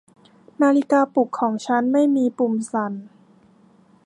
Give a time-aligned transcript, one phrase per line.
[0.61, 2.93] นาฬิกาปลุกของฉันไม่มีปุ่มสั่น